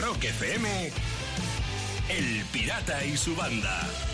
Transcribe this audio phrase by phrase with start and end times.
[0.00, 0.90] Rock FM,
[2.08, 4.13] El Pirata y su banda.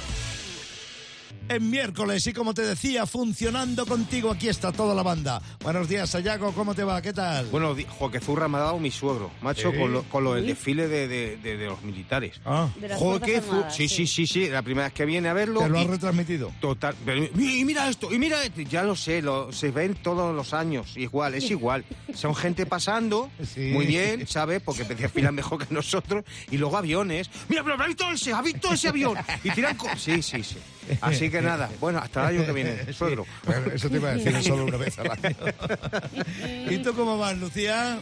[1.50, 5.42] En miércoles y como te decía, funcionando contigo, aquí está toda la banda.
[5.65, 7.02] Buenos días, Sayago, ¿cómo te va?
[7.02, 7.47] ¿Qué tal?
[7.47, 9.77] Bueno, di- jo, que zurra me ha dado mi suegro, macho, ¿Sí?
[9.79, 10.50] con lo, con lo del Sí.
[10.50, 12.41] desfile de, de- de- de los militares.
[12.45, 14.92] Ah, De las Jo, Fuerzas qué zu- Armadas, sí, sí, sí, sí, la primera vez
[14.95, 15.59] que viene a verlo.
[15.62, 16.52] ¿Te lo has retransmitido?
[16.60, 16.95] Total.
[17.05, 18.60] pero- y mira esto, y mira esto.
[18.60, 20.96] Ya lo sé, lo, se ven todos los años.
[20.96, 21.84] Igual, es igual.
[22.14, 23.70] Son gente pasando, Sí.
[23.73, 24.62] muy bien, ¿sabes?
[24.62, 26.24] Porque desfilan mejor que nosotros.
[26.52, 27.28] Y luego aviones.
[27.48, 28.32] Mira, pero ¿has visto ese?
[28.32, 29.16] ¿Has visto ese avión?
[29.42, 29.77] Y tiran.
[29.98, 30.56] Sí, sí, sí.
[31.01, 31.70] Así que nada.
[31.80, 33.26] Bueno, hasta el año que viene, suegro.
[33.44, 35.36] Bueno, eso te iba a decir solo una vez al año.
[36.70, 37.98] ¿Y tú cómo vas, Lucía?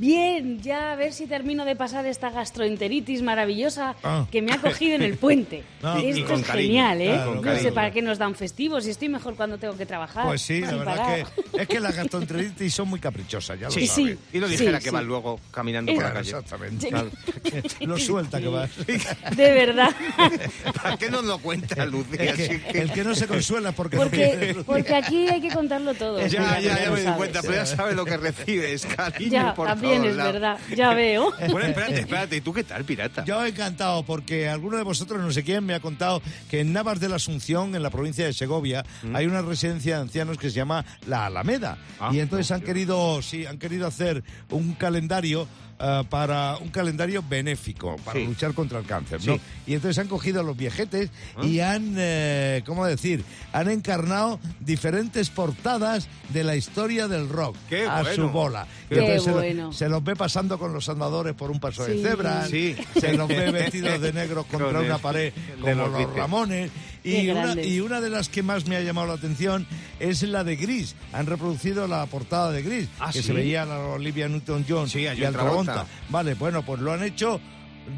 [0.00, 4.26] Bien, ya a ver si termino de pasar esta gastroenteritis maravillosa Ah.
[4.32, 5.62] que me ha cogido en el puente.
[5.82, 7.06] No, Esto es cariño, genial, ¿eh?
[7.06, 7.62] claro, no cariño.
[7.62, 10.26] sé para qué nos dan festivos y estoy mejor cuando tengo que trabajar.
[10.26, 11.26] Pues sí, la verdad parar.
[11.54, 14.10] que, es que las gastroenteritis son muy caprichosas, ya lo Sí, sabes.
[14.12, 14.18] sí.
[14.34, 14.94] Y lo dijera Sí, que sí.
[14.96, 16.28] va luego caminando por la calle.
[16.30, 16.88] exactamente.
[16.88, 17.10] Claro.
[17.80, 18.70] Lo suelta que vas.
[18.86, 19.88] De verdad.
[20.82, 22.34] ¿Para qué nos lo cuenta, Lucía?
[22.34, 25.94] Que el que no se consuela es porque, no Porque, porque aquí hay que contarlo
[25.94, 26.20] todo.
[26.26, 29.66] Ya, ya, ya me di cuenta, pero ya sabes lo que recibes, cariño, Ya, por
[29.66, 30.32] también todos es lados.
[30.32, 30.58] verdad.
[30.76, 31.32] Ya veo.
[31.50, 32.36] Bueno, espérate, espérate.
[32.36, 33.24] ¿Y tú qué tal, pirata?
[33.24, 37.00] Yo encantado porque alguno de vosotros, no sé quién, me ha contado que en Navas
[37.00, 40.56] de la Asunción, en la provincia de Segovia, hay una residencia de ancianos que se
[40.56, 41.78] llama La Alameda.
[41.98, 45.46] Ah, y entonces han querido, sí, han querido hacer un calendario
[45.80, 48.26] ah, para un calendario benéfico para Sí.
[48.26, 49.34] luchar contra el cáncer, ¿no?
[49.34, 49.40] Sí.
[49.66, 51.10] Y entonces han cogido a los viejetes
[51.42, 53.24] y han, eh, ¿cómo decir?
[53.52, 58.14] Han encarnado diferentes portadas de la historia del rock Qué a bueno.
[58.14, 58.66] su bola.
[58.90, 59.72] Y Qué entonces se lo- bueno.
[59.72, 62.76] se los ve pasando con los andadores por un paso de cebra, Sí.
[63.00, 66.14] se los ve vestidos de negro contra una pared como los.
[66.14, 66.70] Ramones.
[67.02, 69.66] Y una, y una de las que más me ha llamado la atención
[69.98, 70.94] es la de Gris.
[71.12, 73.28] Han reproducido la portada de Gris, Ah, que ¿sí?
[73.28, 75.72] se veía a la Olivia Newton-John Sí, y al Travolta.
[75.72, 75.86] Travolta.
[76.10, 77.40] Vale, bueno, pues lo han hecho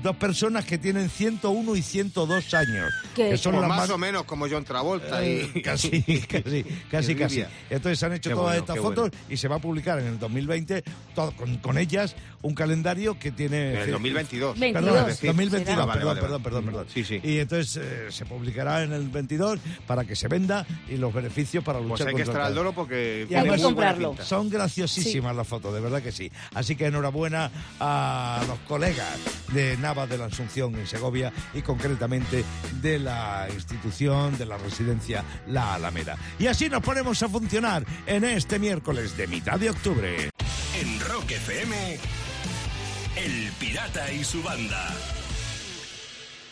[0.02, 2.92] dos personas que tienen 101 y 102 años.
[3.14, 3.30] ¿Qué?
[3.30, 5.22] Que son Pues las más más o menos como John Travolta.
[5.24, 5.60] eh, y...
[5.62, 7.44] casi, casi, casi, casi.
[7.70, 9.26] Entonces han hecho Qué todas bueno, estas fotos bueno.
[9.28, 10.82] y se va a publicar en el 2020
[11.14, 13.74] todo- con, con ellas un calendario que tiene...
[13.74, 14.58] En el 2022.
[14.58, 14.84] 22.
[14.92, 15.26] Perdón, decir.
[15.28, 15.82] 2022, Será.
[15.82, 16.44] Ah, vale, perdón, vale, perdón, vale.
[16.44, 16.86] perdón, perdón.
[16.92, 17.20] Sí, sí.
[17.22, 21.62] Y entonces eh, se publicará en el 22 para que se venda y los beneficios
[21.62, 24.16] para luchar Pues hay que contra estar al el dolo porque Y además comprarlo.
[24.24, 26.32] son graciosísimas las fotos, de verdad que sí.
[26.54, 29.18] Así que enhorabuena a los colegas
[29.52, 32.44] de Navas de la Asunción en Segovia y concretamente
[32.80, 36.16] de la institución de la residencia La Alameda.
[36.38, 40.30] Y así nos ponemos a funcionar en este miércoles de mitad de octubre.
[40.80, 41.98] En Rock FM,
[43.16, 45.21] El Pirata y su banda.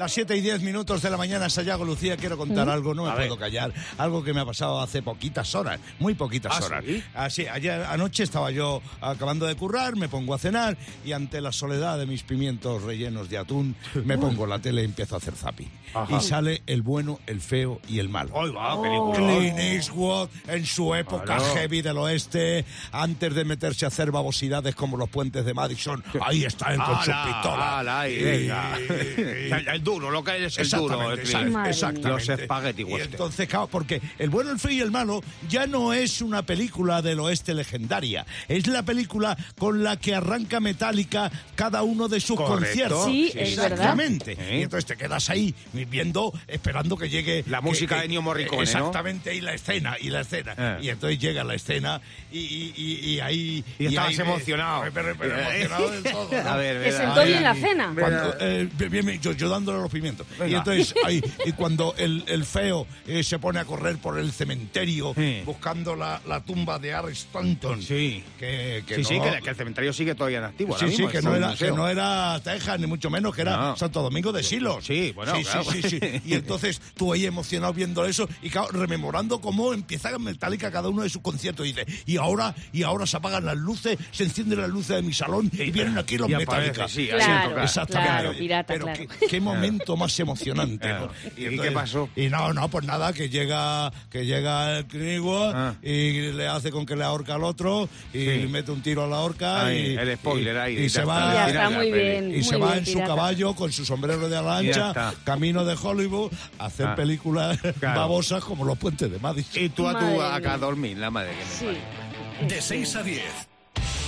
[0.00, 3.11] Las 7 y 10 minutos de la mañana, Sayago Lucía, quiero contar algo, no me
[3.11, 3.38] A puedo ver.
[3.38, 6.84] callar, algo que me ha pasado hace poquitas horas, muy poquitas ¿Ah, horas.
[6.87, 7.03] sí?
[7.12, 11.53] Así, ayer anoche estaba yo acabando de currar, me pongo a cenar y ante la
[11.53, 15.34] soledad de mis pimientos rellenos de atún, me pongo la tele y empiezo a hacer
[15.34, 15.71] zapping.
[15.93, 16.16] Ajá.
[16.16, 18.31] Y sale el bueno, el feo y el malo.
[18.41, 18.83] Ay, va, Oh.
[18.83, 19.19] película.
[19.37, 21.44] Clint Eastwood en su época Claro.
[21.56, 26.44] heavy del oeste, antes de meterse a hacer babosidades como los puentes de Madison, ahí
[26.44, 27.81] está él con su pistola.
[27.81, 28.78] ala, Y- venga.
[28.89, 31.12] y- El, el duro, lo que es el duro.
[31.12, 32.09] Exactamente, el exactamente.
[32.09, 35.93] Los espagueti Y entonces, claro, porque El bueno, el feo y el malo ya no
[35.93, 38.25] es una película del oeste legendaria.
[38.49, 42.65] Es la película con la que arranca Metallica cada uno de sus Correcto.
[42.67, 43.05] conciertos.
[43.06, 43.33] Sí.
[43.34, 44.37] Exactamente.
[44.39, 44.59] ¿Eh?
[44.59, 47.45] Y entonces te quedas ahí viendo, esperando que llegue...
[47.49, 48.62] La música que- de Ennio Morricone, ¿no?
[48.62, 50.55] Exactamente, y la escena, y la escena.
[50.57, 50.78] Eh.
[50.83, 52.01] Y entonces llega la escena
[52.33, 53.65] y, y- y- y ahí...
[53.78, 54.84] Y estabas ahí me- emocionado.
[54.93, 56.28] Pero, pero emocionado del todo.
[56.43, 56.51] ¿no?
[56.51, 56.97] A ver, ¿Te verá.
[56.99, 57.93] sentó Ahí, bien la cena?
[57.99, 60.26] Cuando, eh, bien, bien, yo, yo dándole los pimientos.
[60.46, 64.32] Y entonces, ahí, y cuando el, el feo eh, se pone a correr por el
[64.32, 65.42] cementerio Sí.
[65.44, 67.82] buscando la, la tumba de Harry Stanton.
[67.82, 68.22] Sí.
[68.38, 70.74] Que, que Sí, que, que el cementerio sigue todavía en activo.
[70.74, 73.56] ahora Sí, sí, que no, era, que no era Texas, ni mucho menos, que era
[73.56, 73.76] No.
[73.76, 74.84] Santo Domingo de Silos.
[74.84, 75.64] Sí, bueno, sí, claro.
[75.64, 76.00] sí, sí, sí.
[76.26, 81.02] Y entonces tú ahí emocionado viendo eso y claro, rememorando cómo empieza Metallica cada uno
[81.02, 81.66] de sus conciertos.
[81.66, 85.02] Y dice, y ahora, y ahora se apagan las luces, se encienden las luces de
[85.02, 86.88] mi salón y vienen aquí los Metallica.
[86.88, 87.62] sí, Claro.
[87.62, 88.10] Exactamente.
[88.12, 89.04] claro, pirata, Pero claro.
[89.21, 90.89] qué, qué momento más emocionante.
[91.37, 92.09] ¿Y qué pasó?
[92.17, 95.75] Y no, no, pues nada, que llega, que llega el Eastwood Ah.
[95.83, 98.25] y le hace con que le ahorca al otro y Sí.
[98.27, 101.05] le mete un tiro a la horca Ahí, y el spoiler y- ahí, y, se
[101.05, 102.31] va está muy bien.
[102.31, 105.15] y muy se va en su caballo con su sombrero de Ya lancha, está.
[105.25, 106.95] camino de Hollywood, a hacer Ah.
[106.95, 108.01] películas Claro.
[108.01, 109.63] babosas como los puentes de Madison.
[109.63, 112.47] Y tú a tu acá a dormir, la madre que me Sí.
[112.55, 113.22] De 6 a 10.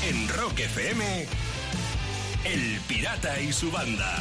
[0.08, 1.26] En Rock FM,
[2.44, 4.18] El Pirata y su banda.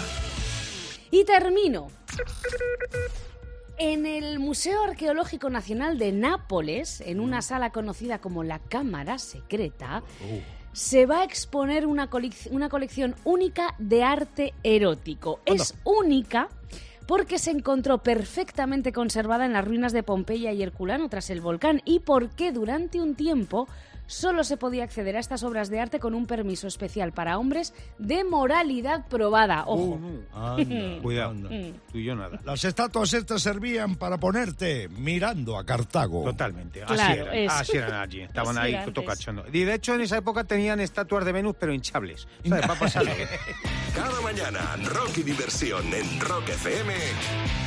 [1.12, 1.88] Y termino.
[3.78, 10.04] En el Museo Arqueológico Nacional de Nápoles, en una sala conocida como la Cámara Secreta,
[10.72, 15.40] se va a exponer una, colec- una colección única de arte erótico.
[15.46, 16.50] Es única
[17.08, 21.82] porque se encontró perfectamente conservada en las ruinas de Pompeya y Herculano tras el volcán
[21.84, 23.68] y porque durante un tiempo
[24.12, 27.74] solo se podía acceder a estas obras de arte con un permiso especial para hombres
[27.98, 29.64] de moralidad probada.
[29.68, 30.00] Ojo.
[30.34, 31.50] Anda, Cuidado, anda.
[31.92, 32.40] tú y yo nada.
[32.44, 36.24] Las estatuas estas servían para ponerte mirando a Cartago.
[36.24, 37.52] Totalmente, así Claro, eran, es.
[37.52, 39.46] así eran allí, estaban Así ahí cachondo.
[39.52, 42.66] Y de hecho en esa época tenían estatuas de Venus pero hinchables, ¿sabes?
[42.68, 43.28] Para bien.
[43.96, 46.94] Cada mañana, Rocky Diversión en Rock FM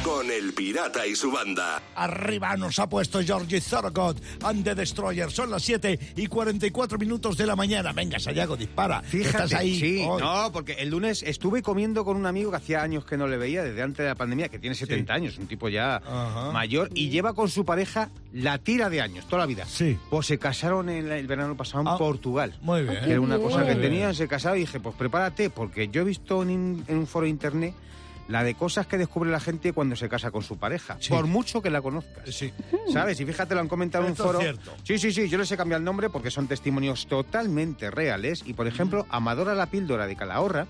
[0.02, 1.80] con El Pirata y su banda.
[1.94, 5.30] Arriba nos ha puesto Georgie Thorogood and the Destroyer.
[5.30, 7.92] Son las 7 y 44 minutos de la mañana.
[7.92, 9.00] Venga, Sayago, dispara.
[9.02, 9.78] Fíjate, Estás ahí.
[9.78, 10.20] sí, hoy.
[10.20, 13.36] no, porque el lunes estuve comiendo con un amigo que hacía años que no le
[13.36, 16.50] veía, desde antes de la pandemia, que tiene 70 años, un tipo ya Ajá.
[16.52, 19.64] mayor, y lleva con su pareja la tira de años, toda la vida.
[19.66, 19.96] Sí.
[20.10, 22.54] Pues se casaron en el verano pasado en Ah, Portugal.
[22.60, 22.98] Muy bien.
[23.04, 23.80] Que era una cosa que bien.
[23.80, 27.24] tenían, se casaron y dije, pues prepárate, porque yo he visto en, en un foro
[27.24, 27.74] de internet
[28.28, 31.10] la de cosas que descubre la gente cuando se casa con su pareja, Sí.
[31.10, 32.34] por mucho que la conozcas.
[32.34, 32.52] Sí.
[32.92, 33.20] ¿Sabes?
[33.20, 34.40] Y fíjate, lo han comentado en un es foro.
[34.40, 34.72] cierto.
[34.82, 38.42] Sí, sí, sí, yo les he cambiado el nombre porque son testimonios totalmente reales.
[38.46, 40.66] Y por ejemplo, Amadora la píldora de Calahorra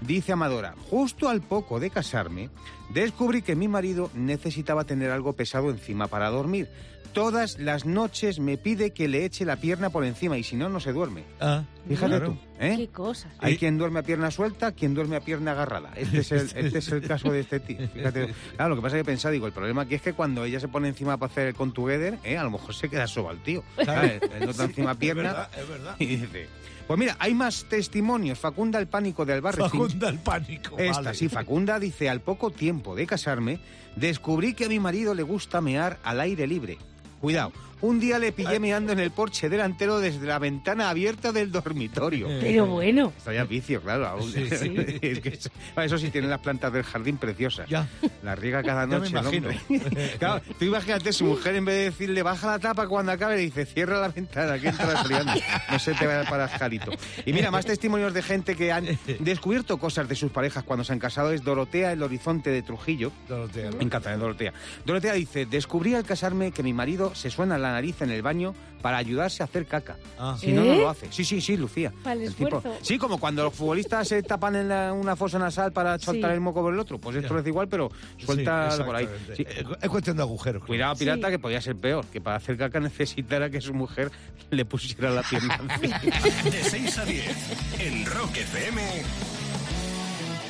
[0.00, 2.50] dice Amadora, justo al poco de casarme,
[2.94, 6.68] descubrí que mi marido necesitaba tener algo pesado encima para dormir.
[7.12, 10.68] Todas las noches me pide que le eche la pierna por encima y si no,
[10.68, 11.24] no se duerme.
[11.40, 12.26] Ah, Fíjate claro.
[12.32, 12.88] tú, ¿eh?
[12.94, 13.12] Qué.
[13.40, 15.92] Hay Y- quien duerme a pierna suelta, quien duerme a pierna agarrada.
[15.96, 17.78] Este es el, este es el caso de este tío.
[17.92, 18.34] Fíjate.
[18.56, 20.44] Claro, lo que pasa es que he pensado, digo, el problema aquí es que cuando
[20.44, 22.36] ella se pone encima para hacer el con together, ¿eh?
[22.38, 23.62] a lo mejor se queda soba el tío.
[23.84, 24.20] ¿sabes?
[24.40, 25.22] El otro encima Es pierna.
[25.22, 25.96] verdad, es verdad.
[25.98, 26.48] Y dice,
[26.86, 28.38] pues mira, hay más testimonios.
[28.38, 29.70] Facunda el pánico de Albarracín.
[29.80, 30.78] Facunda el pánico.
[30.78, 31.14] Esta, vale.
[31.16, 33.60] sí, Facunda dice, al poco tiempo de casarme,
[33.96, 36.78] descubrí que a mi marido le gusta mear al aire libre.
[37.20, 41.52] Cuidado, un día le pillé meando en el porche delantero desde la ventana abierta del
[41.52, 42.28] dormitorio.
[42.28, 42.38] Eh.
[42.40, 43.12] Pero bueno.
[43.16, 44.06] Esto ya es vicio, claro.
[44.06, 44.30] aún.
[44.32, 44.74] Sí, sí.
[45.02, 47.68] Es que eso, eso sí, tiene las plantas del jardín preciosas.
[47.68, 47.86] Ya.
[48.22, 49.88] La riega cada Ya me noche, el imagino.
[50.18, 53.42] Claro, tú imagínate, su mujer en vez de decirle baja la tapa cuando acabe, le
[53.42, 55.32] dice cierra la ventana, que entra friando.
[55.70, 56.92] No se te vaya para jarito.
[57.24, 58.86] Y mira, más testimonios de gente que han
[59.20, 63.12] descubierto cosas de sus parejas cuando se han casado es Dorotea el Horizonte de Trujillo.
[63.28, 63.80] Dorotea, ¿no?
[63.80, 64.52] ¿eh, Dorotea.
[64.84, 68.54] Dorotea dice, descubrí al casarme que mi marido se suena la nariz en el baño
[68.82, 69.96] para ayudarse a hacer caca.
[70.18, 70.36] Ah.
[70.38, 70.78] Si no, no ¿Eh?
[70.78, 71.10] lo hace.
[71.10, 71.92] Sí, sí, sí, Lucía.
[72.04, 72.62] Para el esfuerzo.
[72.80, 76.34] sí, como cuando los futbolistas se tapan en la- una fosa nasal para soltar Sí.
[76.34, 76.98] el moco por el otro.
[76.98, 77.40] Pues esto Ya.
[77.40, 79.08] es igual, pero suelta Sí, por ahí.
[79.36, 79.44] Sí.
[79.80, 80.64] Es cuestión de agujeros.
[80.64, 81.32] Cuidado, pirata, Sí.
[81.32, 84.12] que podía ser peor, que para hacer caca necesitara que su mujer
[84.50, 85.58] le pusiera la pierna.
[86.44, 87.36] De 6 a 10
[87.80, 88.82] en Rock FM.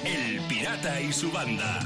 [0.05, 1.81] El Pirata y su banda.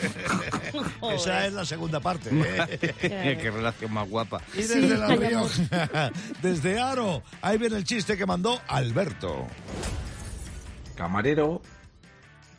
[1.15, 2.31] Esa es la segunda parte.
[3.03, 3.38] ¿eh?
[3.38, 4.41] Qué relación más guapa.
[4.55, 6.11] Y desde La Rioja,
[6.43, 9.47] desde Aro, ahí viene el chiste que mandó Alberto.
[10.95, 11.61] Camarero.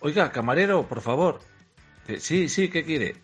[0.02, 1.40] Oiga, camarero, por favor.
[2.08, 3.16] Dice, sí, sí, ¿qué quiere?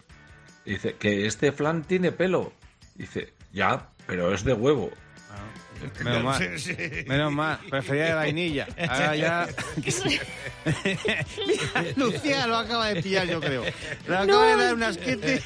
[0.65, 2.51] Dice, que este flan tiene pelo.
[2.95, 4.89] Dice, ya, pero es de huevo.
[6.03, 6.59] Menos mal.
[6.59, 6.75] Sí.
[7.07, 7.59] Menos mal.
[7.69, 8.67] Prefería de vainilla.
[8.89, 9.47] Ahora ya.
[11.97, 13.63] Lucía lo acaba de pillar, yo creo.
[14.07, 15.41] Le acaba de dar un asquete.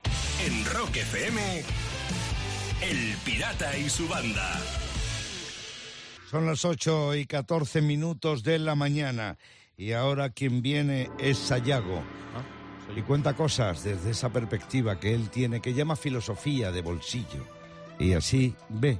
[0.46, 1.64] En Rock FM.
[2.82, 4.58] El Pirata y su banda.
[6.30, 9.36] Son las 8 y 14 minutos de la mañana
[9.76, 12.02] y ahora quien viene es Sayago.
[12.96, 17.46] y cuenta cosas desde esa perspectiva que él tiene, que llama filosofía de bolsillo.
[17.98, 18.98] Y así ve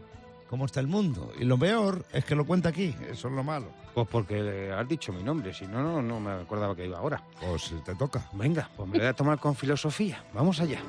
[0.50, 1.33] cómo está el mundo.
[1.38, 3.69] Y lo peor es que lo cuenta aquí, eso es lo malo.
[3.95, 7.23] Pues porque has dicho mi nombre, si no, no, no me acordaba que iba ahora.
[7.40, 8.28] Pues te toca.
[8.33, 10.25] Venga, pues me voy a tomar con filosofía.
[10.35, 10.80] Vamos allá.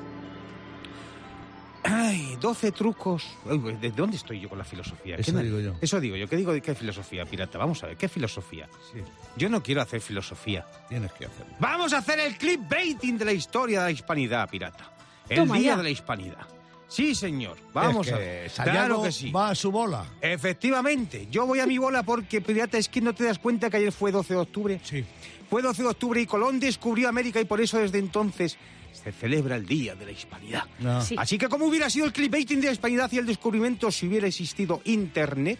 [1.84, 3.24] Ay, 12 trucos.
[3.44, 5.16] Uy, uy, ¿De dónde estoy yo con la filosofía?
[5.16, 5.74] Eso ¿Qué me- digo yo.
[5.80, 6.28] Eso digo yo.
[6.28, 7.58] ¿Qué digo de qué filosofía, pirata?
[7.58, 8.68] Vamos a ver, ¿qué filosofía?
[8.92, 9.00] Sí,
[9.36, 10.64] Yo no quiero hacer filosofía.
[10.88, 11.54] tienes que hacerlo.
[11.58, 14.92] Vamos a hacer el clipbaiting de la historia de la hispanidad, pirata.
[15.28, 15.76] El Toma día ya.
[15.76, 16.46] de la hispanidad.
[16.92, 17.56] Sí, señor.
[17.72, 18.50] Vamos Es a que ver.
[18.50, 19.30] Sayago Claro que sí.
[19.30, 20.04] va a su bola.
[20.20, 23.78] Efectivamente, yo voy a mi bola porque, pirata, es que no te das cuenta que
[23.78, 24.80] ayer fue 12 de octubre.
[24.84, 25.04] Sí.
[25.48, 28.56] Fue 12 de octubre y Colón descubrió América y por eso desde entonces
[28.92, 30.64] se celebra el Día de la Hispanidad.
[30.80, 31.00] No.
[31.02, 31.14] Sí.
[31.18, 34.26] Así que como hubiera sido el clickbaiting de la hispanidad y el descubrimiento si hubiera
[34.26, 35.58] existido Internet?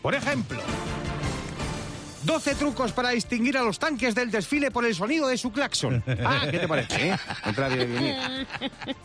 [0.00, 0.60] Por ejemplo,
[2.24, 6.02] 12 trucos para distinguir a los tanques del desfile por el sonido de su claxon.
[6.24, 7.10] Ah, ¿Qué te parece?
[7.10, 7.18] Eh?
[7.56, 8.46] Bien, bien, bien.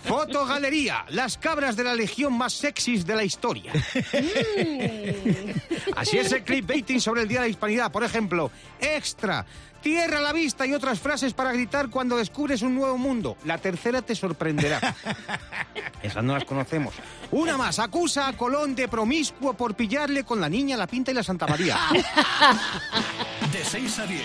[0.03, 3.71] Fotogalería, las cabras de la legión más sexys de la historia.
[5.95, 7.91] Así es el clickbaiting sobre el Día de la Hispanidad.
[7.91, 9.45] Por ejemplo, extra,
[9.87, 13.37] tierra a la vista y otras frases para gritar cuando descubres un nuevo mundo.
[13.45, 14.81] La tercera te sorprenderá.
[16.03, 16.93] Esas no las conocemos.
[17.31, 21.13] Una más, acusa a Colón de promiscuo por pillarle con la niña, la pinta y
[21.13, 21.77] la Santa María.
[23.53, 24.23] De 6 a 10.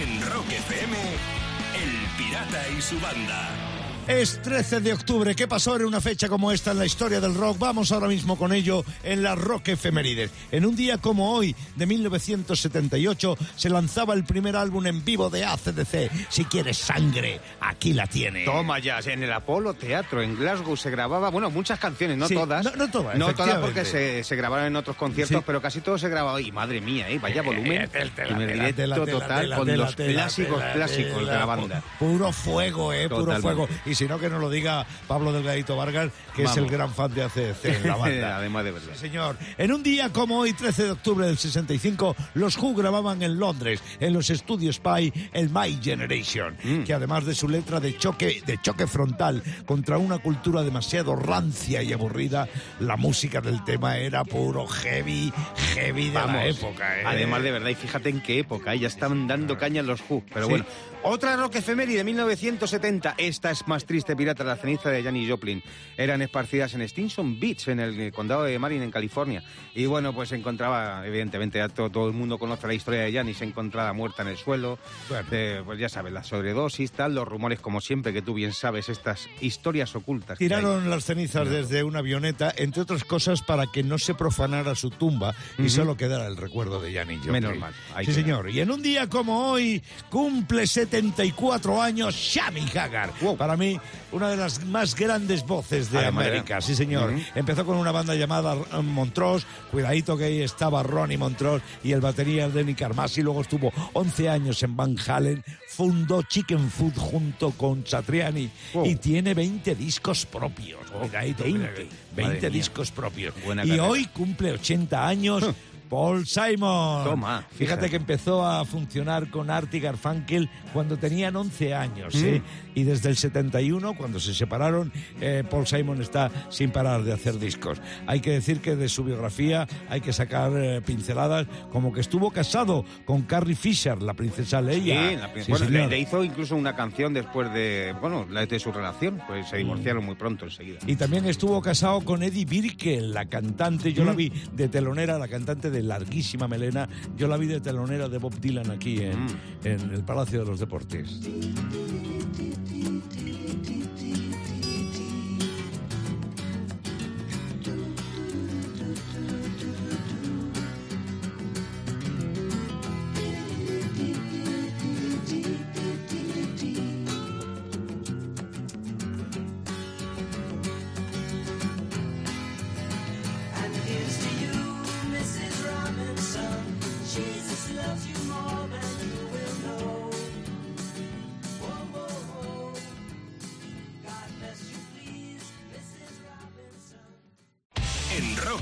[0.00, 3.75] En Rock FM, El Pirata y su banda.
[4.08, 5.34] Es 13 de octubre.
[5.34, 7.58] ¿Qué pasó en una fecha como esta en la historia del rock?
[7.58, 10.30] Vamos ahora mismo con ello en la Rock Efemérides.
[10.52, 15.44] En un día como hoy, de 1978, se lanzaba el primer álbum en vivo de
[15.44, 16.08] ACDC.
[16.28, 18.44] Si quieres sangre, aquí la tiene.
[18.44, 22.34] Toma ya, en el Apolo Teatro en Glasgow se grababa, bueno, muchas canciones, no Sí,
[22.34, 22.64] todas.
[22.64, 25.42] no- no todas, No todas porque se, se grabaron en otros conciertos, Sí.
[25.44, 26.40] pero casi todo se grababa.
[26.40, 27.18] Y madre mía, ¿eh?
[27.18, 27.82] vaya volumen.
[27.82, 31.82] Eh, tela, primer tela, directo total con los clásicos clásicos de la banda.
[31.98, 33.68] pu- Puro fuego, eh, puro fuego.
[33.84, 37.12] Y si no, que nos lo diga Pablo Delgadito Vargas, que es el gran fan
[37.14, 38.36] de ACDC en la banda.
[38.38, 38.88] Además de verdad.
[38.94, 39.36] Sí, señor.
[39.58, 43.82] En un día como hoy, 13 de octubre del 65, los Who grababan en Londres,
[44.00, 46.84] en los estudios Spy, el My Generation, Mm.
[46.84, 51.82] que además de su letra de choque, de choque frontal contra una cultura demasiado rancia
[51.82, 52.48] y aburrida,
[52.80, 55.32] la música del tema era puro heavy,
[55.74, 57.00] heavy de la época.
[57.00, 57.04] ¿eh?
[57.06, 58.78] Además de verdad, y fíjate en qué época, ¿eh?
[58.80, 60.22] ya estaban dando caña en los Who.
[60.32, 60.50] Pero Sí.
[60.50, 60.64] bueno,
[61.08, 63.14] otra rock efeméride de 1970.
[63.18, 65.62] Esta es más triste, pirata, la ceniza de Janis Joplin.
[65.96, 69.42] Eran esparcidas en Stinson Beach, en el condado de Marin, en California.
[69.74, 73.12] Y bueno, pues se encontraba, evidentemente, ya todo, todo el mundo conoce la historia de
[73.12, 74.78] Janis, encontrada muerta en el suelo.
[75.08, 75.26] Bueno.
[75.30, 78.88] Eh, pues ya sabes, la sobredosis, tal, los rumores, como siempre, que tú bien sabes,
[78.88, 80.38] estas historias ocultas.
[80.38, 84.90] Tiraron las cenizas desde una avioneta, entre otras cosas, para que no se profanara su
[84.90, 85.70] tumba y Ujú.
[85.70, 87.32] solo quedara el recuerdo de Janis Joplin.
[87.32, 88.50] Menos mal, Sí, señor.
[88.50, 90.66] Y en un día como hoy, cumple
[90.96, 93.12] 74 años Sammy Hagar.
[93.20, 93.36] Wow.
[93.36, 93.78] Para mí,
[94.12, 96.60] una de las más grandes voces de Además, América.
[96.60, 97.12] Sí, señor.
[97.34, 99.46] Empezó con una banda llamada eh, Montrose.
[99.70, 103.22] Cuidadito que ahí estaba Ronnie Montrose y el batería Denny Carmassi.
[103.22, 105.44] Luego estuvo 11 años en Van Halen.
[105.68, 108.50] Fundó Chicken Food junto con Satriani.
[108.72, 108.86] Wow.
[108.86, 110.80] Y tiene 20 discos propios.
[110.90, 111.58] Cuidadito, 20.
[111.66, 111.94] cuidadito.
[112.12, 112.50] Madre 20 mía.
[112.50, 113.34] discos propios.
[113.44, 113.84] Buena y carrera.
[113.88, 115.44] hoy cumple 80 años.
[115.88, 117.04] Paul Simon.
[117.04, 117.90] Toma, Fíjate fíjate.
[117.90, 122.14] que empezó a funcionar con Art y Garfunkel cuando tenían 11 años.
[122.16, 122.40] ¿eh?
[122.44, 122.78] Mm.
[122.78, 127.38] Y desde el 71, cuando se separaron, eh, Paul Simon está sin parar de hacer
[127.38, 127.80] discos.
[128.06, 132.30] Hay que decir que de su biografía hay que sacar eh, pinceladas, como que estuvo
[132.30, 135.12] casado con Carrie Fisher, la princesa Sí, Leia.
[135.18, 139.20] la prin- Sí, bueno, le, hizo incluso una canción después de, bueno, de su relación,
[139.26, 140.78] pues se divorciaron muy pronto enseguida.
[140.86, 145.28] Y también estuvo casado con Eddie Birkel, la cantante, yo la vi de telonera, la
[145.28, 149.28] cantante de larguísima melena, yo la vi de telonera de Bob Dylan aquí en, Mm.
[149.64, 151.20] en el Palacio de los Deportes.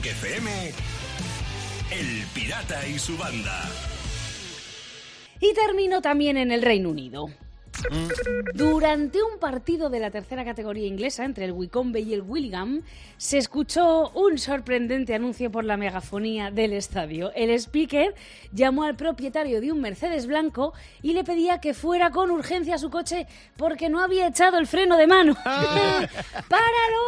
[0.05, 0.51] Rock FM,
[1.91, 3.63] El Pirata y su banda.
[5.41, 7.27] Y terminó también en el Reino Unido.
[8.55, 12.83] Durante un partido de la tercera categoría inglesa entre el Wycombe y el Willingham,
[13.17, 17.33] se escuchó un sorprendente anuncio por la megafonía del estadio.
[17.35, 18.15] El speaker
[18.53, 20.73] llamó al propietario de un Mercedes blanco
[21.03, 23.27] y le pedía que fuera con urgencia a su coche
[23.57, 25.35] porque no había echado el freno de mano.
[25.45, 27.05] ¡Páralo!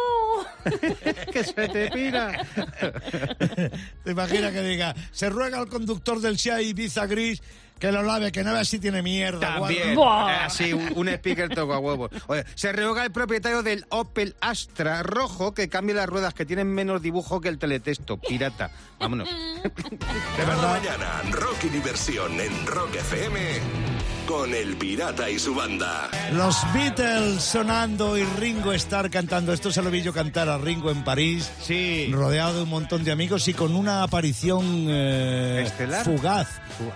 [1.31, 2.45] que se te pira.
[4.03, 7.41] ¿Te imaginas que diga, se ruega al conductor del Sia Ibiza Gris
[7.79, 9.39] que lo lave, que no vea si tiene mierda?
[9.39, 9.95] También.
[9.95, 10.31] Buah.
[10.31, 12.11] Eh, Así, un, un speaker toca huevos.
[12.27, 16.67] Oye, se rehoga el propietario del Opel Astra rojo que cambia las ruedas que tienen
[16.73, 18.17] menos dibujo que el teletexto.
[18.17, 18.71] Pirata.
[18.99, 19.29] Vámonos.
[19.63, 19.71] De
[20.37, 23.96] Cada verdad, mañana, Rocky Diversión en Rock FM
[24.27, 26.09] con El Pirata y su banda.
[26.33, 29.53] los Beatles sonando y Ringo Starr cantando.
[29.53, 31.49] Esto se lo vi yo cantar a Ringo en París.
[31.61, 32.09] Sí.
[32.11, 36.03] rodeado de un montón de amigos y con una aparición eh, ¿Estelar?
[36.05, 36.47] fugaz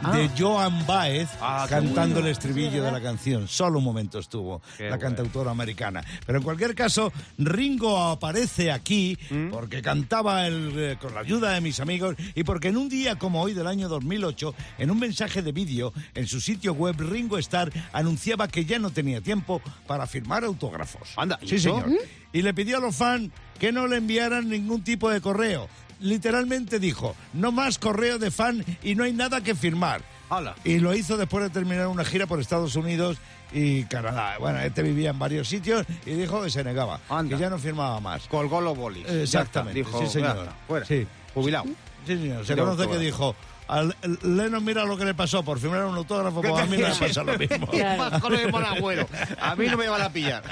[0.03, 0.11] Ah.
[0.15, 2.27] de Joan Baez Ah, cantando bueno.
[2.27, 3.47] el estribillo de la canción.
[3.47, 5.01] Solo un momento estuvo Qué la bueno.
[5.01, 6.03] cantautora americana.
[6.25, 9.49] Pero en cualquier caso, Ringo aparece aquí ¿Mm?
[9.49, 13.17] porque cantaba el, eh, con la ayuda de mis amigos y porque en un día
[13.17, 17.20] como hoy del año 2008, en un mensaje de vídeo en su sitio web, Ringo
[17.39, 21.09] Starr anunciaba que ya no tenía tiempo para firmar autógrafos.
[21.17, 21.81] Anda, ¿y sí, eso?
[21.81, 21.99] señor.
[22.33, 25.67] Y le pidió a los fans que no le enviaran ningún tipo de correo.
[25.99, 30.01] Literalmente dijo, no más correo de fan y no hay nada que firmar.
[30.29, 30.55] Hala.
[30.63, 33.17] Y lo hizo después de terminar una gira por Estados Unidos
[33.51, 34.37] y Canadá.
[34.39, 37.35] Bueno, este vivía en varios sitios y dijo que se negaba, Anda.
[37.35, 38.27] que ya no firmaba más.
[38.29, 39.07] Colgó los bolis.
[39.07, 39.91] Exactamente, está.
[39.91, 40.49] Dijo, sí, señor.
[40.67, 40.85] fuera.
[40.85, 41.05] Sí.
[41.33, 41.65] Jubilado.
[42.07, 42.45] Sí, señor.
[42.45, 43.35] Se conoce que dijo,
[43.71, 46.87] al Lennon mira lo que le pasó por firmar un autógrafo, pues a mí no
[46.89, 47.67] me pasa lo mismo.
[47.67, 49.07] Mal.
[49.39, 50.43] A mí no me van a pillar.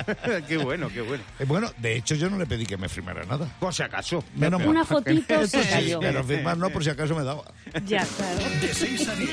[0.47, 1.23] qué bueno, qué bueno.
[1.37, 3.47] Eh, Bueno, de hecho yo no le pedí que me firmara nada.
[3.59, 4.23] Por si acaso.
[4.35, 4.69] Menos mal.
[4.69, 5.99] Una fotito Eso se sí, cayó.
[5.99, 7.43] pero firmar no, por si acaso me daba.
[7.85, 8.39] Ya, claro.
[8.61, 9.31] De 6 a 10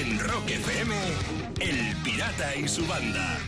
[0.00, 0.94] en Rock FM,
[1.60, 3.38] El Pirata y su banda.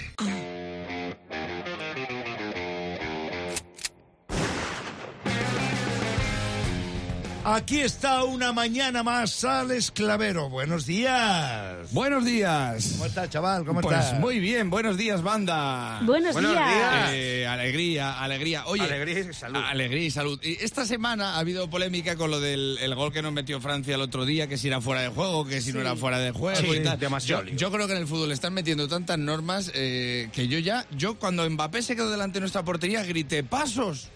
[7.56, 10.50] Aquí está una mañana más, Alex Clavero.
[10.50, 11.90] Buenos días.
[11.90, 12.90] Buenos días.
[12.92, 13.64] ¿Cómo estás, chaval?
[13.64, 14.20] ¿Cómo pues estás?
[14.20, 16.00] muy bien, buenos días, banda.
[16.04, 16.74] Buenos, Buenos días.
[16.74, 17.10] días.
[17.14, 18.66] Eh, alegría, alegría.
[18.66, 19.58] Oye, Alegría y salud.
[19.66, 20.38] Alegría y salud.
[20.42, 23.94] Y esta semana ha habido polémica con lo del el gol que nos metió Francia
[23.94, 26.32] el otro día, que si era fuera de juego, que si no era fuera de
[26.32, 26.98] juego Sí, y tal.
[26.98, 30.84] demasiado yo creo que en el fútbol están metiendo tantas normas eh, que yo ya,
[30.90, 34.10] yo cuando Mbappé se quedó delante de nuestra portería grité pasos.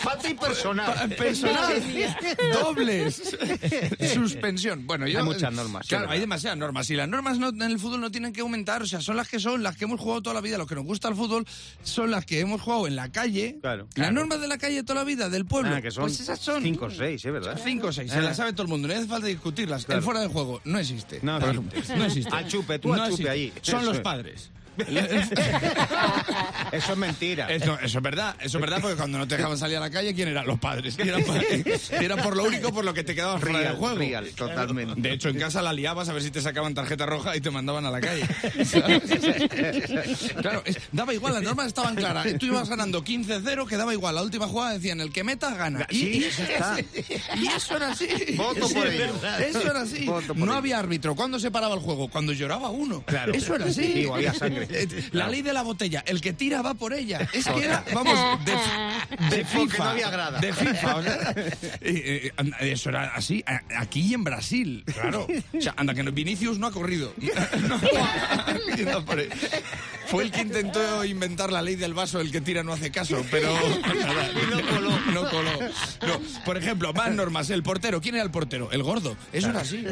[0.00, 0.94] Falta impersonal.
[0.94, 1.82] Pa- personal,
[2.62, 3.36] dobles,
[4.14, 4.86] suspensión.
[4.86, 6.88] Bueno, yo, Hay muchas normas, Claro, hay demasiadas normas.
[6.90, 8.82] Y las normas no- en el fútbol no tienen que aumentar.
[8.82, 10.56] O sea, son las que son, las que hemos jugado toda la vida.
[10.58, 11.44] Los que nos gusta el fútbol
[11.82, 13.58] son las que hemos jugado en la calle.
[13.60, 13.84] Claro.
[13.84, 14.12] Las Claro.
[14.12, 15.74] normas de la calle toda la vida, del pueblo.
[15.74, 16.62] Ah, que son pues esas son.
[16.62, 17.30] cinco o seis, ¿eh?
[17.30, 17.60] ¿Verdad?
[17.62, 18.22] Cinco o seis, se Ah.
[18.22, 19.84] las sabe todo el mundo, no hace falta discutirlas.
[19.84, 19.98] Claro.
[19.98, 21.20] El fuera de juego no existe.
[21.22, 22.30] No no existe.
[22.34, 23.30] Al chupe, tú al No chupe existe.
[23.30, 23.52] ahí.
[23.62, 24.02] Son Eso los es.
[24.02, 24.50] padres.
[26.72, 27.50] Eso es mentira.
[27.52, 29.90] Eso, eso es verdad, eso es verdad, porque cuando no te dejaban salir a la
[29.90, 30.96] calle, ¿quién eran los padres?
[30.98, 31.64] Y era, por, y
[32.04, 33.98] era por lo único por lo que te quedabas fuera del Real, juego.
[33.98, 35.00] real, totalmente.
[35.00, 37.50] De hecho, en casa la liabas a ver si te sacaban tarjeta roja y te
[37.50, 38.22] mandaban a la calle.
[40.40, 42.26] claro, es- daba igual, las normas estaban claras.
[42.38, 44.14] Tú ibas ganando 15-0, que daba igual.
[44.14, 45.86] La última jugada decían, el que meta, gana.
[45.90, 46.76] Y, Sí, y- eso está.
[47.36, 48.08] y eso era así.
[48.36, 49.12] Voto por Sí, ello.
[49.44, 50.06] Eso era así.
[50.06, 50.54] Voto por No ello.
[50.54, 51.14] había árbitro.
[51.16, 52.08] ¿Cuándo se paraba el juego?
[52.08, 53.02] Cuando lloraba uno.
[53.06, 53.32] Claro.
[53.34, 53.92] Eso era así.
[53.92, 54.68] Sí, había sangre.
[54.80, 56.02] Eh, La ley de la botella.
[56.06, 57.28] El que tira va por ella.
[57.32, 59.78] Es que era, vamos, de, de FIFA.
[59.84, 60.38] no había grada.
[60.40, 60.96] De FIFA.
[60.96, 63.44] o sea, eh, eh, eso era así.
[63.76, 64.84] Aquí y en Brasil.
[64.92, 65.26] Claro.
[65.56, 67.12] O sea, anda, que no- Vinicius no ha corrido.
[67.68, 67.78] No,
[68.92, 69.18] no, por-
[70.10, 73.24] fue el que intentó inventar la ley del vaso, el que tira no hace caso,
[73.30, 74.90] pero nada, no coló.
[75.12, 75.50] No coló.
[76.06, 77.50] No, por ejemplo, más normas.
[77.50, 78.00] El portero.
[78.00, 78.70] ¿Quién era el portero?
[78.72, 79.16] El gordo.
[79.32, 79.84] Eso era así.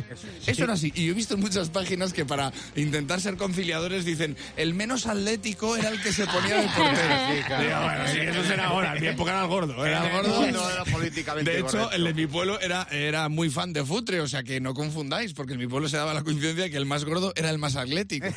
[0.46, 0.92] Eso era así.
[0.94, 5.06] Y yo he visto en muchas páginas que para intentar ser conciliadores dicen el menos
[5.06, 7.60] atlético era el que se ponía de portero.
[7.62, 8.94] Digo, bueno, sí, eso será ahora.
[8.96, 9.86] En mi época era el gordo.
[9.86, 10.46] Era el gordo.
[10.50, 11.92] No era políticamente De hecho, correcto.
[11.92, 15.32] el de mi pueblo era, era muy fan de Futre, o sea que no confundáis,
[15.32, 17.58] porque en mi pueblo se daba la coincidencia de que el más gordo era el
[17.58, 18.26] más atlético.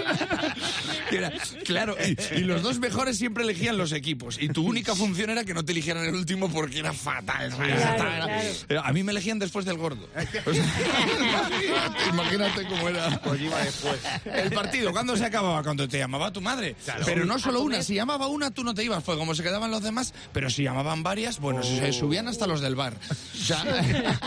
[1.10, 1.32] Era-
[1.64, 5.44] claro, y, y los dos mejores siempre elegían los equipos, y tu única función era
[5.44, 7.50] que no te eligieran el último porque era fatal.
[7.50, 7.74] ¿sabes?
[7.74, 8.32] Claro, Era- claro.
[8.68, 10.08] era- A mí me elegían después del gordo.
[10.46, 10.64] O sea,
[12.12, 13.20] imagínate cómo era.
[13.20, 14.00] Pues iba después.
[14.24, 15.62] El partido, ¿cuándo se acababa?
[15.62, 16.76] Cuando te llamaba tu madre.
[17.04, 19.70] Pero no solo una, si llamaba una, tú no te ibas, pues como se quedaban
[19.70, 22.94] los demás, pero si llamaban varias, bueno, se subían hasta los del bar.
[23.10, 23.62] O sea,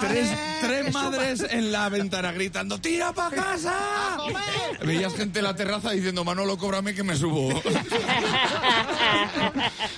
[0.00, 4.16] tres, tres madres en la ventana gritando, ¡tira para casa!
[4.84, 7.48] Veías gente en la terraza diciendo, Manolo, cóbrame que me subo.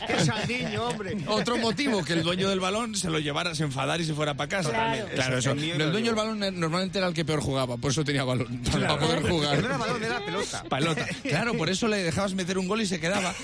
[0.07, 1.17] ¡Qué saldiño, hombre!
[1.27, 4.35] Otro motivo, que el dueño del balón se lo llevara, se enfadara y se fuera
[4.35, 4.71] para casa.
[4.71, 5.07] Claro.
[5.15, 5.53] Claro, eso.
[5.53, 8.99] El dueño del balón normalmente era el que peor jugaba, por eso tenía balón, para
[8.99, 9.59] poder jugar.
[9.61, 10.65] No era balón, era pelota.
[10.69, 11.07] Pelota.
[11.23, 13.35] Claro, por eso le dejabas meter un gol y se quedaba.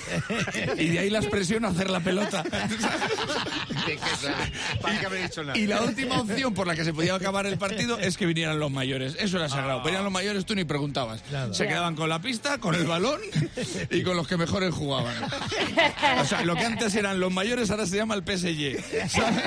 [0.77, 2.43] Y de ahí la expresión hacer la pelota.
[4.81, 5.57] ¿Para qué haber dicho nada?
[5.57, 8.59] Y la última opción por la que se podía acabar el partido es que vinieran
[8.59, 9.15] los mayores.
[9.19, 9.83] Eso era sagrado.
[9.83, 11.21] Venían los mayores, tú ni preguntabas.
[11.51, 13.19] Se quedaban con la pista, con el balón
[13.91, 15.15] y con los que mejores jugaban.
[16.21, 19.09] O sea, lo que antes eran los mayores ahora se llama el PSG.
[19.09, 19.43] ¿sabes?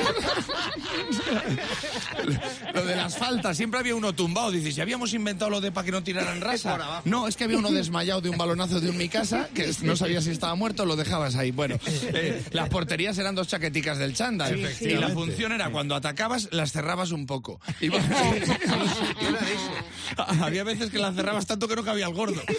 [2.75, 4.51] Lo de las faltas, siempre había uno tumbado.
[4.51, 7.03] Dices, ¿ya habíamos inventado lo de para que no tiraran rasa?
[7.05, 9.97] No, es que había uno desmayado de un balonazo de un mi casa que no
[9.97, 11.51] sabía si estaba muerto, lo dejabas ahí.
[11.51, 14.59] Bueno, eh, las porterías eran dos chaqueticas del chándal.
[14.81, 17.61] y la función era cuando atacabas, las cerrabas un poco.
[17.81, 18.05] Y bueno,
[20.43, 22.41] había veces que las cerrabas tanto que no cabía el gordo.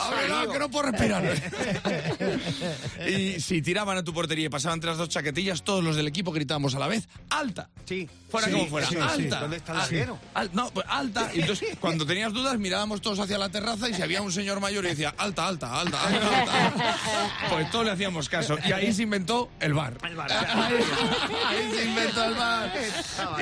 [0.00, 1.24] Ábrela, que no puedo respirar.
[3.08, 6.06] y si tiraban a tu portería y pasaban entre las dos chaquetillas, todos los del
[6.06, 7.68] equipo gritábamos a la vez, ¡alta!
[7.84, 8.08] Sí.
[8.30, 9.00] Fuera Sí, como fuera, sí, sí.
[9.00, 9.40] alta.
[9.40, 10.18] ¿Dónde está el larguero?
[10.34, 11.30] al- no, pues alta.
[11.32, 14.60] Y entonces, cuando tenías dudas, mirábamos todos hacia la terraza y si había un señor
[14.60, 16.96] mayor y decía, alta, alta, alta, alta, alta",
[17.50, 18.56] Pues todos le hacíamos caso.
[18.66, 19.98] Y ahí se inventó el bar.
[20.02, 22.72] Ahí, ahí se inventó el bar.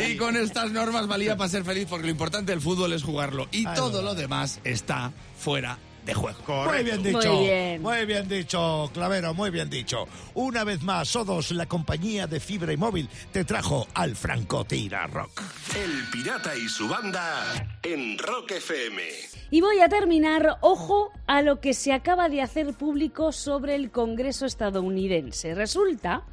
[0.06, 3.48] Y con estas normas valía para ser feliz porque lo importante del fútbol es jugarlo.
[3.50, 6.64] Y todo lo demás está fuera de juego.
[6.66, 7.32] Muy bien dicho.
[7.32, 7.82] Muy bien.
[7.82, 10.06] Muy bien dicho, Clavero, muy bien dicho.
[10.34, 15.06] Una vez más, Sodos, la compañía de fibra y móvil, te trajo al Franco Tira
[15.06, 15.42] Rock.
[15.74, 19.02] El pirata y su banda en Rock FM.
[19.50, 23.90] Y voy a terminar, ojo a lo que se acaba de hacer público sobre el
[23.90, 25.54] Congreso estadounidense.
[25.54, 26.24] Resulta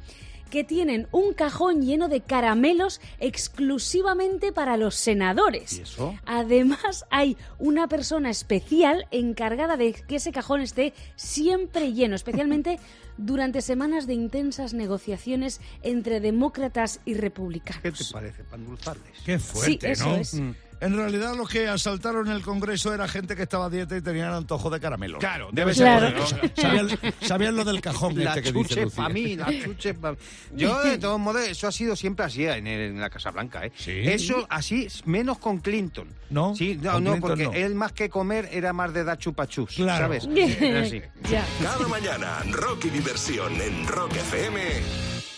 [0.52, 5.78] que tienen un cajón lleno de caramelos exclusivamente para los senadores.
[5.78, 6.14] ¿Y eso?
[6.26, 12.78] Además, hay una persona especial encargada de que ese cajón esté siempre lleno, especialmente
[13.16, 17.80] durante semanas de intensas negociaciones entre demócratas y republicanos.
[17.82, 18.44] ¿Qué te parece?
[18.44, 19.20] Para endulzarles.
[19.24, 20.16] Qué fuerte, Sí, eso ¿no?
[20.16, 20.34] es.
[20.34, 20.50] Mm.
[20.82, 24.32] En realidad, los que asaltaron el Congreso era gente que estaba a dieta y tenían
[24.34, 25.18] antojo de caramelo.
[25.18, 26.36] Claro, debe ser por eso.
[26.56, 26.88] Sabían,
[27.20, 30.16] sabían lo del cajón La este que dice chuche para mí, la chuche para
[30.56, 33.70] Yo, de todos modos, eso ha sido siempre así en, en la Casa Blanca, ¿eh?
[33.76, 33.92] ¿Sí?
[33.92, 36.08] Eso así, menos con Clinton.
[36.30, 36.56] ¿No?
[36.56, 37.52] Sí, no, no, Clinton porque no.
[37.52, 40.04] él más que comer era más de dar chupachus, Claro.
[40.04, 40.26] ¿sabes?
[40.82, 41.00] Así.
[41.30, 41.46] ya.
[41.62, 44.60] Cada mañana, rock y diversión en Rock FM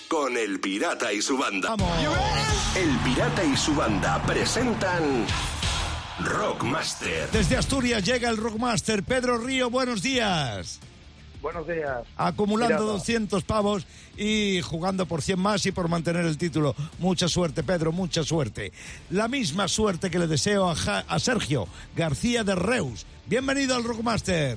[0.08, 1.70] con El Pirata y su banda.
[1.76, 1.88] Vamos.
[2.76, 5.26] El Pirata y su banda presentan
[6.20, 7.30] Rockmaster.
[7.30, 9.02] Desde Asturias llega el Rockmaster.
[9.02, 10.80] Pedro Río, buenos días.
[11.42, 12.06] Buenos días.
[12.16, 12.92] Acumulando Pirata.
[12.92, 13.86] 200 pavos
[14.16, 16.74] y jugando por 100 más y por mantener el título.
[16.98, 18.72] Mucha suerte, Pedro, mucha suerte.
[19.10, 23.04] La misma suerte que le deseo a, Ja- a Sergio García de Reus.
[23.26, 24.56] Bienvenido al Rockmaster.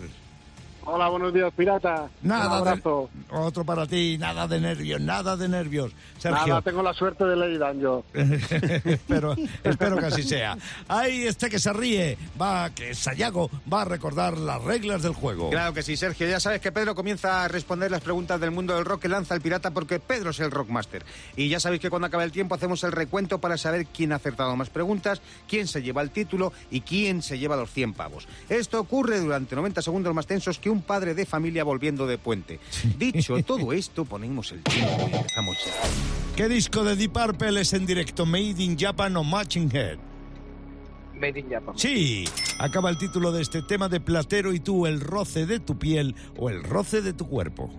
[0.90, 2.08] Hola, buenos días, pirata.
[2.22, 3.10] Nada Un de- abrazo.
[3.32, 5.92] otro para ti, nada de nervios, nada de nervios.
[6.18, 8.06] Sergio, Nada, tengo la suerte de Lady Dan yo.
[8.14, 10.58] espero, espero que así sea.
[10.88, 15.14] Ahí este que se ríe, va, que es Sayago, va a recordar las reglas del
[15.14, 15.50] juego.
[15.50, 16.26] Claro que sí, Sergio.
[16.26, 19.36] Ya sabes que Pedro comienza a responder las preguntas del mundo del rock que lanza
[19.36, 21.04] el pirata porque Pedro es el rockmaster.
[21.36, 24.16] Y ya sabéis que cuando acabe el tiempo hacemos el recuento para saber quién ha
[24.16, 28.26] acertado más preguntas, quién se lleva el título y quién se lleva los 100 pavos.
[28.48, 32.60] Esto ocurre durante 90 segundos más tensos que un padre de familia volviendo de puente.
[32.98, 35.72] Dicho todo esto, ponemos el tiempo y empezamos ya.
[36.36, 38.26] ¿Qué disco de Deep Purple es en directo?
[38.26, 39.98] ¿Made in Japan o Matching Head?
[41.20, 41.78] Made in Japan.
[41.78, 42.26] Sí,
[42.60, 46.16] acaba el título de este tema de Platero y tú, el roce de tu piel
[46.38, 47.72] o el roce de tu cuerpo.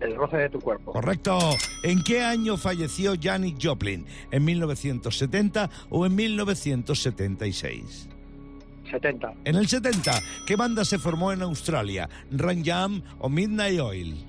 [0.00, 0.92] El roce de tu cuerpo.
[0.92, 1.38] Correcto.
[1.84, 4.04] ¿En qué año falleció Janis Joplin?
[4.32, 8.08] ¿En 1970 o en 1976?
[8.92, 9.34] 70.
[9.44, 10.12] En el 70,
[10.46, 12.08] ¿qué banda se formó en Australia?
[12.30, 14.24] ¿Run Jam o Midnight Oil?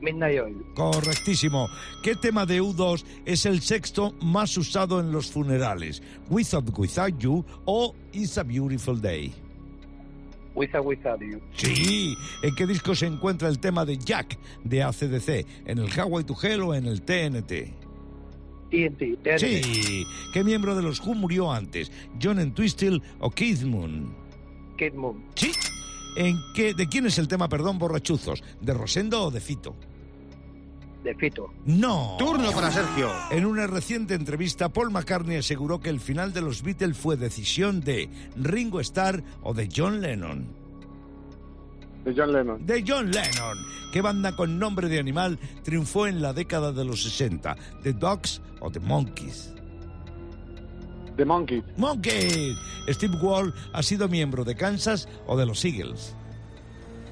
[0.00, 0.64] Midnight Oil.
[0.74, 1.68] Correctísimo.
[2.02, 6.02] ¿Qué tema de U2 es el sexto más usado en los funerales?
[6.30, 9.32] ¿Without Without You o It's a Beautiful Day?
[10.54, 11.40] With Without You.
[11.56, 12.14] Sí.
[12.42, 15.46] ¿En qué disco se encuentra el tema de Jack de ACDC?
[15.66, 17.83] ¿En el Hawaii to Hell o en el TNT?
[18.70, 19.22] TNT.
[19.22, 19.38] TNT.
[19.38, 20.06] Sí.
[20.32, 21.90] ¿Qué miembro de los Who murió antes?
[22.22, 24.14] ¿John Entwistle o Keith Moon?
[24.76, 25.22] Kid Moon.
[25.34, 25.52] Sí.
[26.16, 28.42] ¿En qué, ¿De quién es el tema, perdón, borrachuzos?
[28.60, 29.74] ¿De Rosendo o de Fito?
[31.02, 31.52] De Fito.
[31.66, 32.16] No.
[32.18, 33.10] Turno para Sergio.
[33.30, 37.80] En una reciente entrevista, Paul McCartney aseguró que el final de los Beatles fue decisión
[37.80, 40.63] de Ringo Starr o de John Lennon.
[42.04, 42.66] De John Lennon.
[42.66, 43.58] De John Lennon.
[43.92, 47.56] ¿Qué banda con nombre de animal triunfó en la década de los 60?
[47.82, 49.54] ¿The Dogs o The Monkeys?
[51.16, 51.62] The Monkey.
[51.76, 52.56] Monkeys.
[52.88, 56.14] Steve Wall ha sido miembro de Kansas o de los Eagles.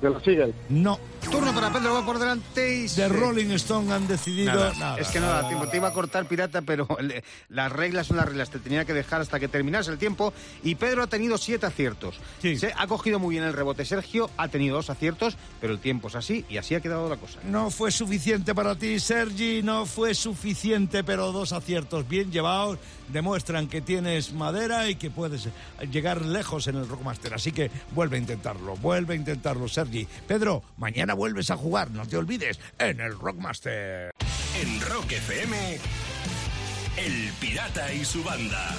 [0.01, 0.55] De los Eagles.
[0.69, 0.99] No.
[1.31, 2.83] Turno para Pedro, va por delante y...
[2.83, 4.53] De se- Rolling Stone han decidido...
[4.55, 5.67] Nada, nada, es que no da tiempo.
[5.69, 8.51] Te iba a cortar pirata, pero le- las reglas son las reglas.
[8.51, 10.35] Te tenía que dejar hasta que terminase el tiempo.
[10.63, 12.17] Y Pedro ha tenido siete aciertos.
[12.43, 12.57] Sí.
[12.59, 13.85] Se ha cogido muy bien el rebote.
[13.85, 17.17] Sergio ha tenido dos aciertos, pero el tiempo es así y así ha quedado la
[17.17, 17.39] cosa.
[17.45, 23.69] No fue suficiente para ti, Sergi, no fue suficiente, pero dos aciertos bien llevados demuestran
[23.69, 25.49] que tienes madera y que puedes
[25.91, 27.33] llegar lejos en el Rockmaster.
[27.35, 30.07] Así que vuelve a intentarlo, vuelve a intentarlo, Sergi.
[30.27, 34.11] Pedro, mañana vuelves a jugar, no te olvides, en el Rockmaster.
[34.61, 35.79] En Rock FM,
[36.97, 38.75] El Pirata y su banda.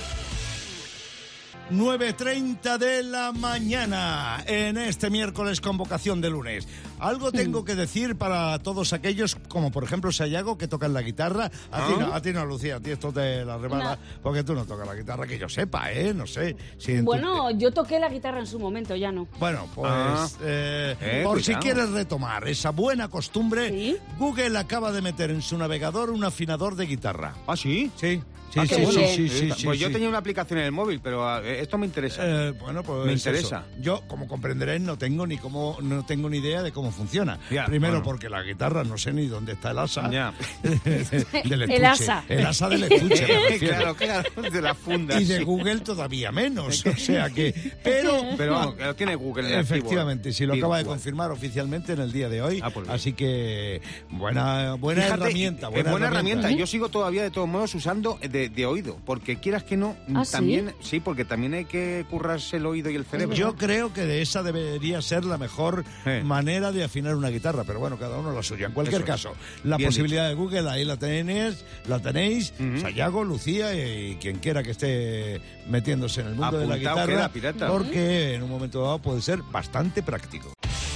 [1.71, 6.67] 9.30 de la mañana en este miércoles convocación de lunes.
[6.99, 11.51] Algo tengo que decir para todos aquellos, como por ejemplo Sayago, que tocan la guitarra.
[11.71, 14.53] A, ti, no, a ti no, Lucía, a ti esto te la rebala, porque tú
[14.53, 16.13] no tocas la guitarra, que yo sepa, ¿eh?
[16.13, 16.55] No sé.
[16.77, 19.27] si en tu- Bueno, yo toqué la guitarra en su momento, ya no.
[19.39, 20.27] Bueno, pues Ah.
[20.43, 21.39] eh, Eh, por cuidado.
[21.41, 23.97] si quieres retomar esa buena costumbre, ¿Sí?
[24.17, 27.33] Google acaba de meter en su navegador un afinador de guitarra.
[27.47, 27.91] ¿Ah, sí?
[27.95, 28.99] Sí, sí, Ah, sí, qué sí, bueno.
[29.15, 29.93] sí, sí, sí, Pues yo sí.
[29.93, 32.21] tenía una aplicación en el móvil, pero ah, eh, esto me interesa.
[32.25, 33.29] Eh, bueno, pues Me eso.
[33.29, 33.63] interesa.
[33.81, 37.37] Yo, como comprenderéis, no tengo ni cómo, no tengo ni idea de cómo funciona.
[37.65, 38.03] Primero bueno.
[38.03, 40.09] porque la guitarra no sé ni dónde está el asa.
[40.63, 41.85] Del El estuche.
[41.85, 42.23] asa.
[42.27, 43.25] El asa del estuche,
[43.59, 45.19] claro, claro, de la funda.
[45.19, 45.43] Y de sí.
[45.43, 46.85] Google todavía menos.
[46.85, 47.53] O sea que.
[47.83, 48.21] Pero.
[48.37, 49.47] Pero tiene Google.
[49.49, 52.59] en el Efectivamente, sí, lo acaba de confirmar oficialmente en el día de hoy.
[52.63, 55.67] Ah, pues así que buena, buena Fíjate, herramienta.
[55.73, 56.51] eh, Buena, herramienta.
[56.51, 60.25] Yo sigo todavía de todos modos usando de, de oído, porque quieras que no, ¿Ah,
[60.25, 60.31] sí?
[60.31, 60.99] también sí?
[60.99, 63.35] porque también hay que currarse el oído y el cerebro.
[63.35, 66.21] Yo creo que de esa debería ser la mejor Eh.
[66.23, 68.67] manera de afinar una guitarra, pero bueno, cada uno la suya.
[68.67, 69.23] En cualquier Eso es.
[69.23, 72.53] caso, la Bien posibilidad de Google ahí la tenéis, la tenéis.
[72.81, 77.29] Sayago, Lucía y quien quiera que esté metiéndose en el mundo de la guitarra, queda,
[77.29, 77.67] pirata.
[77.67, 80.53] porque en un momento dado puede ser bastante práctico.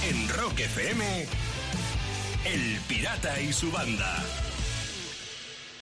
[0.08, 1.04] En Rock FM,
[2.46, 4.22] El Pirata y su banda.